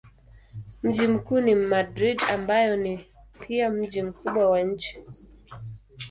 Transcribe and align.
Mji 0.83 1.07
mkuu 1.07 1.39
ni 1.39 1.55
Madrid 1.55 2.21
ambayo 2.31 2.75
ni 2.75 3.05
pia 3.39 3.69
mji 3.69 4.01
mkubwa 4.03 4.49
wa 4.49 4.61
nchi. 4.63 5.03